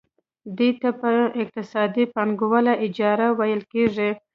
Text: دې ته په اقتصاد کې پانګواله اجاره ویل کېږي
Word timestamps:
دې 0.57 0.69
ته 0.81 0.89
په 1.01 1.11
اقتصاد 1.41 1.89
کې 1.97 2.11
پانګواله 2.15 2.73
اجاره 2.85 3.27
ویل 3.39 3.61
کېږي 3.73 4.09